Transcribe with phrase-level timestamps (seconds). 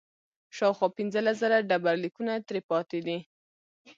[0.57, 3.17] شاوخوا پنځلس زره ډبرلیکونه ترې پاتې دي.